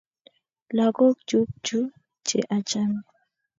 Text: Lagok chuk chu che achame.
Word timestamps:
Lagok 0.77 1.15
chuk 1.29 1.49
chu 1.65 1.79
che 2.27 2.39
achame. 2.55 2.99